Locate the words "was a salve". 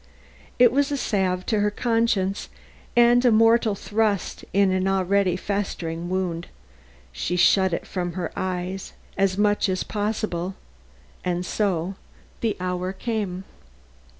0.71-1.45